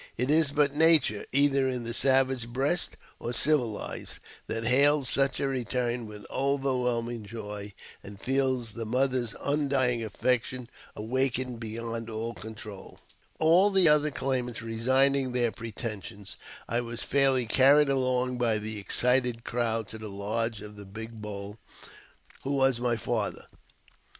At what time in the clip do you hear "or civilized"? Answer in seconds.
3.19-4.17